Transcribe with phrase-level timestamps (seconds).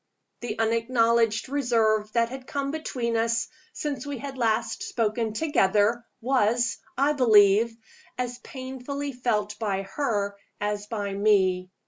[0.39, 6.79] The unacknowledged reserve that had come between us since we had last spoken together, was,
[6.97, 7.77] I believe,
[8.17, 11.69] as painfully felt by her as by me.